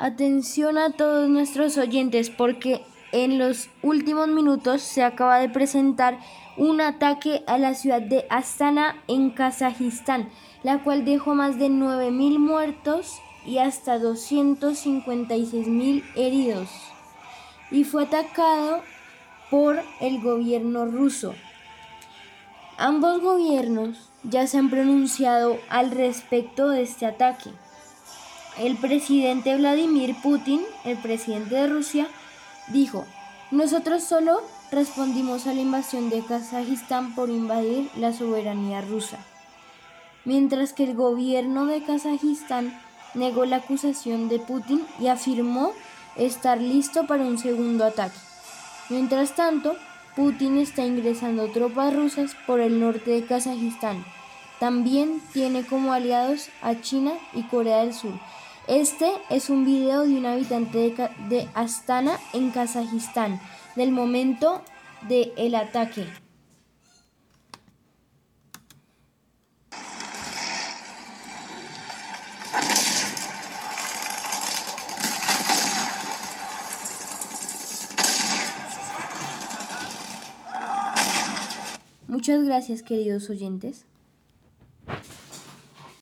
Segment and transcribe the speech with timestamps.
[0.00, 6.20] Atención a todos nuestros oyentes porque en los últimos minutos se acaba de presentar
[6.56, 10.28] un ataque a la ciudad de Astana en Kazajistán,
[10.62, 16.68] la cual dejó más de 9.000 muertos y hasta 256.000 heridos.
[17.72, 18.82] Y fue atacado
[19.50, 21.34] por el gobierno ruso.
[22.76, 27.50] Ambos gobiernos ya se han pronunciado al respecto de este ataque.
[28.58, 32.08] El presidente Vladimir Putin, el presidente de Rusia,
[32.72, 33.06] dijo,
[33.52, 39.18] nosotros solo respondimos a la invasión de Kazajistán por invadir la soberanía rusa,
[40.24, 42.76] mientras que el gobierno de Kazajistán
[43.14, 45.72] negó la acusación de Putin y afirmó
[46.16, 48.18] estar listo para un segundo ataque.
[48.88, 49.76] Mientras tanto,
[50.16, 54.04] Putin está ingresando tropas rusas por el norte de Kazajistán.
[54.58, 58.18] También tiene como aliados a China y Corea del Sur,
[58.68, 60.94] este es un video de un habitante
[61.30, 63.40] de, Astana en Kazajistán,
[63.76, 64.62] del momento
[65.08, 66.06] del el ataque.
[82.06, 83.86] Muchas gracias queridos oyentes.